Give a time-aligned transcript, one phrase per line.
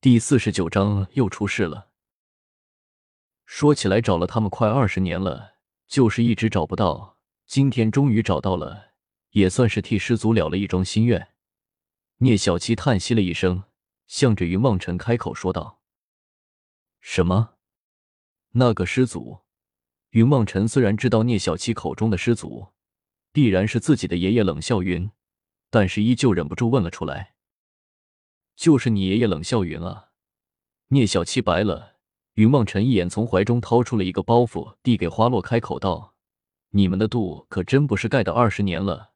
[0.00, 1.90] 第四十九章又出事了。
[3.44, 5.56] 说起来，找了他们快二十年了，
[5.88, 7.18] 就是一直找不到。
[7.46, 8.92] 今天终于找到了，
[9.30, 11.30] 也算是替师祖了了一桩心愿。
[12.18, 13.64] 聂小七叹息了一声，
[14.06, 15.80] 向着云望尘开口说道
[17.00, 17.54] ：“什么？
[18.50, 19.40] 那个师祖？”
[20.10, 22.68] 云望尘虽然知道聂小七口中的师祖
[23.32, 25.10] 必然是自己的爷爷冷笑云，
[25.70, 27.34] 但是依旧忍不住问了出来
[28.58, 30.06] ：“就是你爷爷冷笑云啊？”
[30.90, 31.92] 聂小七白了
[32.34, 36.14] 云望尘一眼，从怀中掏出了一个包袱，递给花落，开口道
[36.70, 39.10] ：“你们的度可真不是盖的二十年了，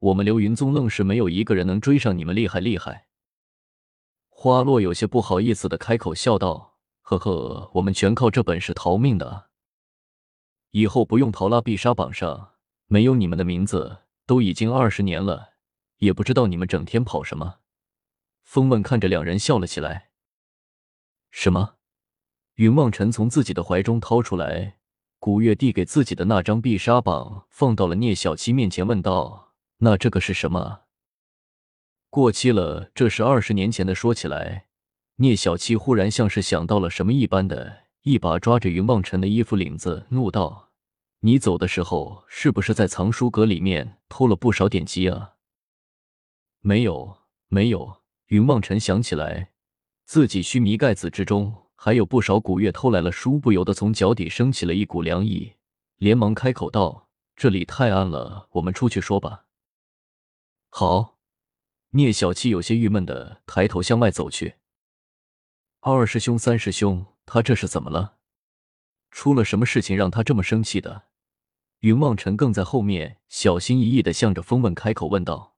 [0.00, 3.06] 我们流云宗愣是没有一个人能追上你们，厉害厉害。”
[4.28, 9.50] 花落有些不好意思的开口笑道：“呵呵，我们全靠这本事逃命的。”
[10.72, 12.50] 以后不用逃拉必杀榜上
[12.86, 15.54] 没有你们的名字，都已经二十年了，
[15.98, 17.60] 也不知道你们整天跑什么。
[18.48, 20.08] 风问看着两人笑了起来。
[21.30, 21.74] 什么？
[22.54, 24.78] 云望尘从自己的怀中掏出来
[25.18, 29.52] 古月递给自己的那张必杀榜，放到了聂小七面前，问道
[29.84, 30.84] ：“那这个是什么？
[32.08, 32.90] 过期了？
[32.94, 34.68] 这是二十年前的。”说起来，
[35.16, 37.84] 聂小七忽然像是想到了什么一般的。
[38.00, 40.70] 一把抓着云望尘的衣服领子，怒道
[41.20, 45.34] ：“你走的时候是不是在藏书阁里面偷了不少典籍啊
[46.62, 47.97] ？”“没有，没有。”
[48.28, 49.52] 云望尘想起来，
[50.04, 55.54] 自己须弥盖子之中还有不少古月偷来了书，不由得从脚底升起了一股凉意，
[55.96, 59.46] 连忙开口道：“这里太暗了，我们出去说吧。”
[60.68, 61.16] 好，
[61.90, 64.56] 聂小七有些郁闷的抬头向外走去。
[65.80, 67.06] 二师兄，三师兄。
[67.24, 68.16] 他这是怎么了？
[69.10, 71.04] 出了什么事情让他这么生气的？
[71.80, 75.54] 云望尘更在后面小心翼翼的向着风问开口问道：“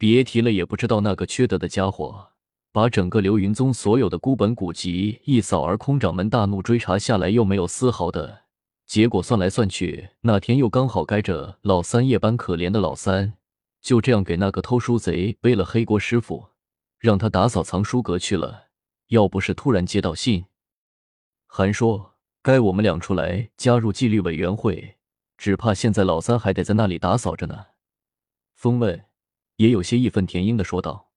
[0.00, 2.28] 别提了，也不知道那个缺德的家伙
[2.72, 6.00] 把整个流云宗所有的孤本古籍一扫而空。
[6.00, 8.44] 掌门大怒，追查下来又没有丝毫的
[8.86, 9.22] 结果。
[9.22, 13.34] 算来算去，那天又刚好该着老三夜班，可怜的老三
[13.82, 15.98] 就这样给那个偷书贼背了黑锅。
[15.98, 16.46] 师傅
[16.98, 18.68] 让他打扫藏书阁去了。”
[19.08, 20.46] 要不是突然接到信，
[21.46, 24.96] 还说该我们俩出来加入纪律委员会，
[25.36, 27.66] 只怕现在老三还得在那里打扫着呢。
[28.54, 29.04] 风问
[29.60, 31.10] 也有些义愤填膺的说道：“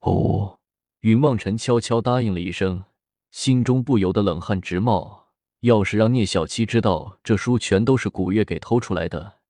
[0.00, 0.58] 哦。”
[1.00, 2.84] 云望尘悄悄答应了一声，
[3.30, 5.28] 心中不由得冷汗直冒。
[5.60, 9.40] 要是让聂小七知道这书全都是古月给偷出来的，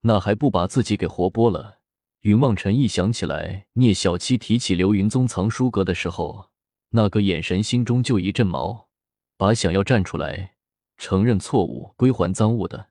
[0.00, 1.78] 那还不把自己给活剥了？
[2.22, 6.50] 云望尘一想起来聂小七提起流云宗藏书阁的时候。
[6.90, 8.88] 那个眼神，心中就一阵毛，
[9.36, 10.54] 把想要站出来
[10.96, 12.88] 承认错误、归还赃物的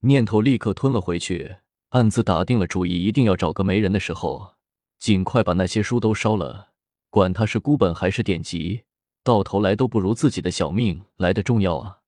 [0.00, 1.56] 念头立刻吞了回去，
[1.92, 4.54] 暗自打定了主意，一定要找个没人的时候，
[4.98, 6.70] 尽快把那些书都烧了。
[7.10, 8.84] 管他是孤本还是典籍，
[9.22, 11.98] 到头来都不如自己的小命来的重要啊！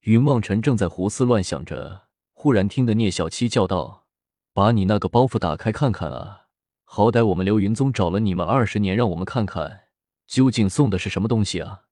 [0.00, 4.04] 云望尘正在胡思乱想着，忽然听得聂小七叫道
[4.52, 6.48] ：“把你那个包袱打开看看啊！”
[6.84, 9.84] 好歹我们流云宗找了你们二十年，让我们看看
[10.26, 11.84] 究竟送的是什么东西啊！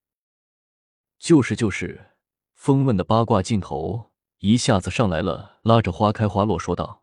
[1.19, 2.11] 就是就是，
[2.55, 4.11] 风问的八卦镜头
[4.47, 7.03] 一下子上来了，拉着花开花落说道：“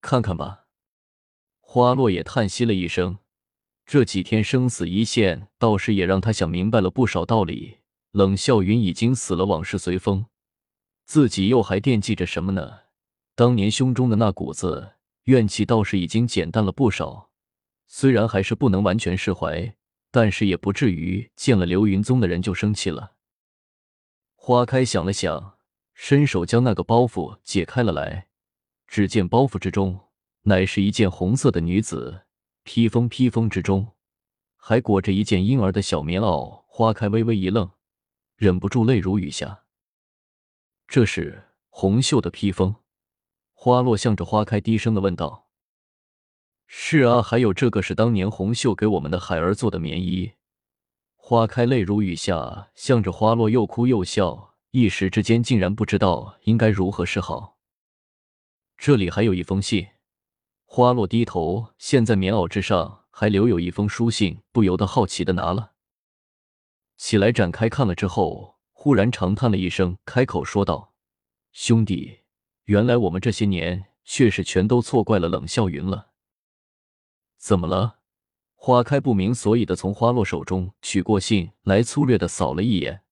[0.00, 0.64] 看看吧。”
[1.60, 3.18] 花落也叹息了一声，
[3.84, 7.80] 这几天生死一线，倒是也让他想明白了不少道理。
[8.12, 10.24] 冷笑云已经死了，往事随风，
[11.04, 12.84] 自己又还惦记着什么呢？
[13.34, 14.92] 当年胸中的那股子……
[15.24, 17.28] 怨气倒是已经减淡了不少，
[17.86, 19.74] 虽然还是不能完全释怀，
[20.10, 23.12] 但是也不至于见了流云宗的人就生气了。
[24.36, 25.58] 花开想了想，
[25.94, 28.28] 伸手将那个包袱解开了来，
[28.86, 29.98] 只见包袱之中
[30.42, 32.26] 乃是一件红色的女子
[32.62, 33.94] 披风，披风之中
[34.56, 36.64] 还裹着一件婴儿的小棉袄。
[36.66, 37.70] 花开微微一愣，
[38.34, 39.62] 忍不住泪如雨下。
[40.88, 42.74] 这是红袖的披风。
[43.52, 45.48] 花落向着花开低声的问道
[46.66, 50.32] ：“是啊，还有这个是当年红袖给我们的海儿做的棉衣。”
[51.14, 57.58] 花开泪如雨下，向着花落又哭又笑，一时之间竟然不知道应该如何是好。
[58.76, 59.86] 这里还有一封信。
[60.64, 65.74] 花落低头，现在棉袄之上还留有一封书信，不由得好奇的拿了
[66.96, 70.92] 起来，展开看了之后，忽然长叹了一声，开口说道
[71.54, 72.22] ：“兄弟。”
[72.66, 76.10] 原来我们这些年却是全都错怪了冷笑云了。
[77.38, 78.00] 怎么了？
[78.56, 83.03] 花开不明所以的从花落手中取过信来，粗略的扫了一眼，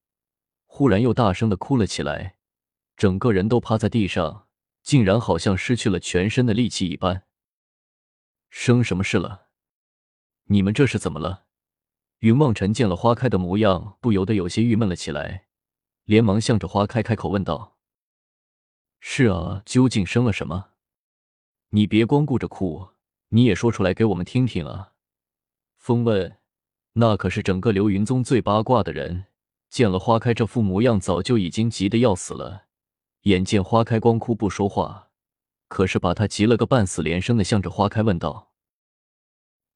[0.74, 2.36] 忽然又大声的哭了起来，
[2.96, 4.48] 整个人都趴在地上，
[4.82, 7.24] 竟然好像失去了全身的力气一般。
[8.48, 9.48] 生什么事了？
[10.44, 11.44] 你们这是怎么了？
[12.20, 15.48] 云望尘见了花开的模样，不由得有些郁闷了起来，
[16.04, 17.76] 连忙向着花开开口问道
[18.98, 20.70] ：“是啊，究竟生了什么？
[21.68, 22.88] 你别光顾着哭，
[23.28, 24.94] 你也说出来给我们听听啊！”
[25.76, 26.38] 风问
[26.96, 29.26] ：“那可是整个流云宗最八卦的人，
[29.72, 32.64] 见了花开这副模样，早就已经急得要死了。
[33.22, 35.08] 眼见花开光哭不说话，
[35.66, 38.52] 可是把他急了个半死，连声的向着花开问道：‘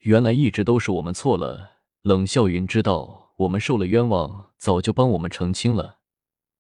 [0.05, 5.97] 原来一直都是我们错了。’”冷笑云知道我们受了冤枉，早就帮我们澄清了，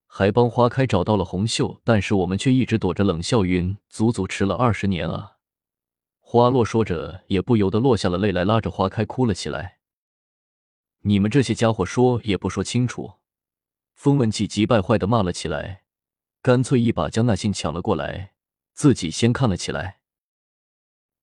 [0.06, 5.36] 还帮花开找到了红袖，但是我们却一直躲着冷笑云，足足迟了二十年啊！
[6.20, 9.76] 花落说着，也不由得落下了泪来，拉着花开哭了起来。
[11.02, 13.12] 你们这些家伙说也不说清楚！
[13.96, 15.82] 风问气急败坏的骂了起来，
[16.42, 18.34] 干脆一把将那信抢了过来，
[18.74, 20.00] 自己先看了起来。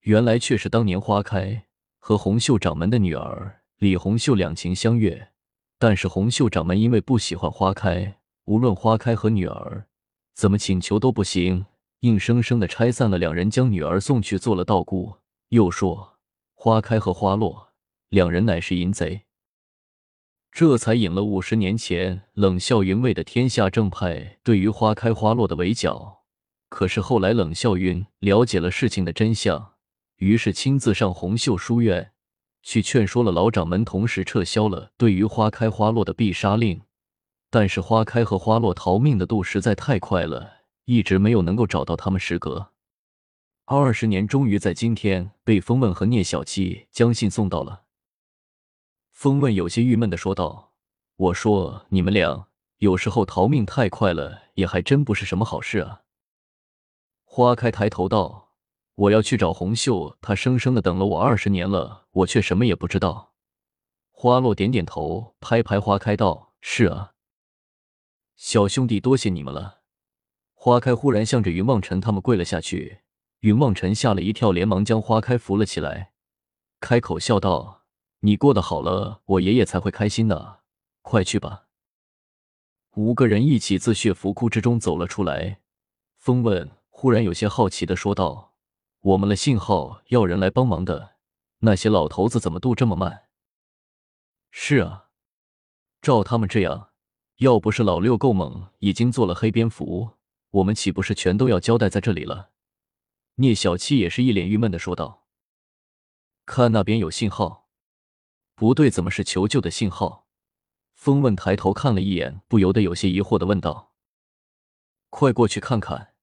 [0.01, 1.67] 原来却是当年花开
[1.97, 3.61] 和红袖掌门的女儿。
[3.77, 5.29] 李红秀两情相悦，
[5.77, 9.87] 但是红袖掌门因为不喜欢花开，无论花开和女儿
[10.33, 11.65] 怎么请求都不行，
[11.99, 15.17] 硬生生的拆散了两人，将女儿送去做了道姑。
[15.49, 16.17] 又说
[16.53, 17.73] 花开和花落
[18.09, 19.25] 两人乃是淫贼，
[20.53, 26.21] 这才引了五十年前冷笑云为的天下正派对于花开花落的围剿。
[26.69, 29.73] 可是后来冷笑云了解了事情的真相，
[30.17, 32.11] 于是亲自上红袖书院。
[32.61, 36.81] 去劝说了老掌门，同时撤销了对于花开花落的必杀令。
[37.49, 42.19] 但是花开和花落逃命的度实在太快了，一直没有能够找到他们。
[42.19, 42.69] 时隔
[43.65, 47.82] 二十年，终于在今天被风问和聂小七将信送到了。
[49.23, 50.73] 风问有些郁闷的说道
[51.15, 52.49] ：“我说你们俩
[52.79, 56.01] 有时候逃命太快了，也还真不是什么好事啊。”
[57.23, 58.49] 花开抬头道。
[58.95, 63.31] 我要去找红袖，他生生的等了我二十年了，我却什么也不知道。
[64.11, 67.13] 花落点点头，拍拍花开道：“是啊，
[68.35, 69.83] 小兄弟，多谢你们了。”
[70.53, 72.99] 花开忽然向着云望尘他们跪了下去，
[73.39, 76.11] 云望尘吓了一跳，连忙将花开扶了起来，
[76.81, 77.82] 开口笑道
[78.25, 80.59] ：“你过得好了，我爷爷才会开心呢。
[81.01, 81.65] 快去吧。”
[82.95, 85.59] 五个人一起自血浮窟之中走了出来。
[86.17, 88.53] 风问忽然有些好奇的说道。
[89.01, 91.15] 我们的信号要人来帮忙的
[91.59, 93.23] 那些老头子怎么渡这么慢？
[94.49, 95.09] 是啊，
[96.01, 96.91] 照他们这样，
[97.39, 100.11] 要不是老六够猛，已经做了黑蝙蝠，
[100.51, 102.51] 我们岂不是全都要交代在这里了？
[103.35, 105.25] 聂小七也是一脸郁闷的说道。
[106.45, 107.62] 看那边有信号，
[108.63, 110.25] 不对，怎么是求救的信号？
[110.93, 113.91] 风问抬头看了一眼，不由得有些疑惑的问道
[115.11, 116.13] ：“快过去看看。”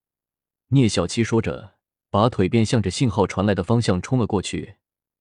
[0.73, 1.75] 聂小七说着。
[2.09, 4.77] 拔腿便向着信号传来的方向冲了过去，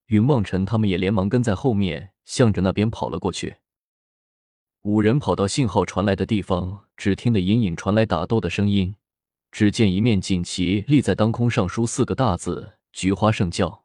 [0.06, 3.57] 云望尘他们也连忙跟在后面，向着那边跑了过去。
[4.83, 8.95] 五人跑到信号传来的地方，只听得隐隐传来打斗的声音。
[9.51, 13.83] 只见一面锦旗立在当空，上书四个大字：“菊花圣教。”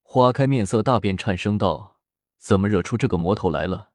[0.00, 1.95] 花开面色大变，颤声道
[2.46, 3.88] ：“怎么惹出这个魔头来了？”